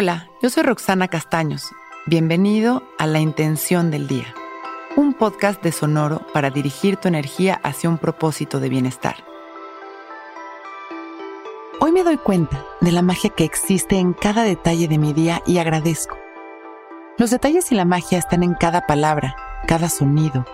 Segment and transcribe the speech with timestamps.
[0.00, 1.72] Hola, yo soy Roxana Castaños.
[2.06, 4.32] Bienvenido a La Intención del Día,
[4.94, 9.16] un podcast de Sonoro para dirigir tu energía hacia un propósito de bienestar.
[11.80, 15.42] Hoy me doy cuenta de la magia que existe en cada detalle de mi día
[15.48, 16.16] y agradezco.
[17.16, 19.34] Los detalles y la magia están en cada palabra,
[19.66, 20.46] cada sonido,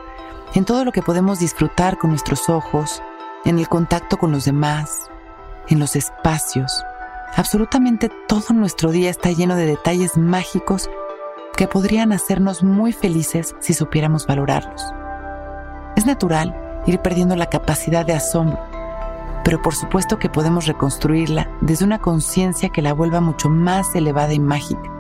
[0.54, 3.02] en todo lo que podemos disfrutar con nuestros ojos,
[3.44, 5.10] en el contacto con los demás,
[5.68, 6.82] en los espacios.
[7.36, 10.88] Absolutamente todo nuestro día está lleno de detalles mágicos
[11.56, 14.82] que podrían hacernos muy felices si supiéramos valorarlos.
[15.96, 16.54] Es natural
[16.86, 18.58] ir perdiendo la capacidad de asombro,
[19.44, 24.32] pero por supuesto que podemos reconstruirla desde una conciencia que la vuelva mucho más elevada
[24.32, 24.90] y mágica.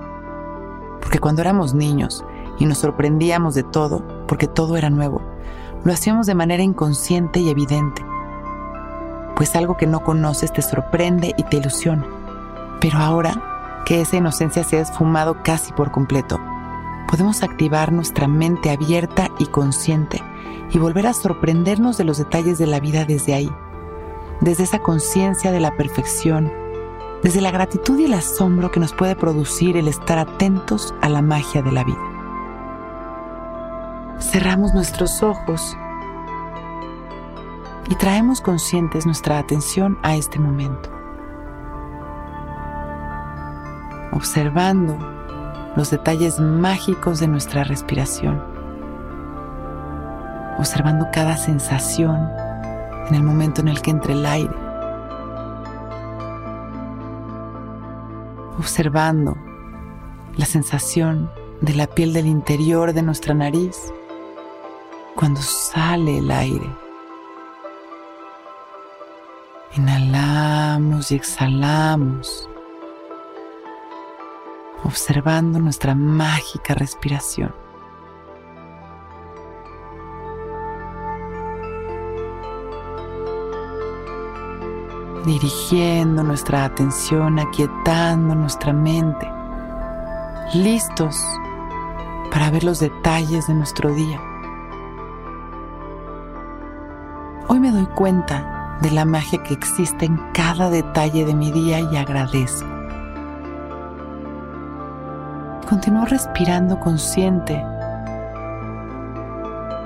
[1.00, 2.24] Porque cuando éramos niños
[2.58, 5.22] y nos sorprendíamos de todo, porque todo era nuevo,
[5.84, 8.04] lo hacíamos de manera inconsciente y evidente
[9.34, 12.06] pues algo que no conoces te sorprende y te ilusiona.
[12.84, 16.38] Pero ahora que esa inocencia se ha esfumado casi por completo,
[17.08, 20.22] podemos activar nuestra mente abierta y consciente
[20.70, 23.50] y volver a sorprendernos de los detalles de la vida desde ahí,
[24.42, 26.52] desde esa conciencia de la perfección,
[27.22, 31.22] desde la gratitud y el asombro que nos puede producir el estar atentos a la
[31.22, 32.02] magia de la vida.
[34.20, 35.74] Cerramos nuestros ojos
[37.88, 40.93] y traemos conscientes nuestra atención a este momento.
[44.14, 44.96] Observando
[45.76, 48.42] los detalles mágicos de nuestra respiración.
[50.58, 52.30] Observando cada sensación
[53.08, 54.54] en el momento en el que entra el aire.
[58.58, 59.36] Observando
[60.36, 63.92] la sensación de la piel del interior de nuestra nariz
[65.14, 66.68] cuando sale el aire.
[69.76, 72.48] Inhalamos y exhalamos,
[74.84, 77.54] observando nuestra mágica respiración.
[85.24, 89.26] Dirigiendo nuestra atención, aquietando nuestra mente,
[90.52, 91.18] listos
[92.30, 94.20] para ver los detalles de nuestro día.
[97.48, 101.80] Hoy me doy cuenta de la magia que existe en cada detalle de mi día
[101.80, 102.73] y agradezco.
[105.74, 107.60] Continúo respirando consciente,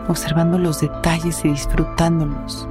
[0.07, 2.69] observando los detalles y disfrutándolos.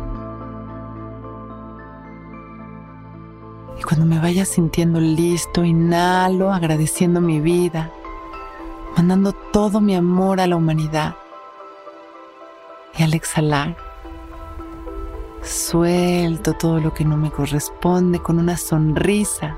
[3.79, 7.91] Y cuando me vaya sintiendo listo, inhalo agradeciendo mi vida,
[8.95, 11.15] mandando todo mi amor a la humanidad.
[12.99, 13.75] Y al exhalar,
[15.41, 19.57] Suelto todo lo que no me corresponde con una sonrisa.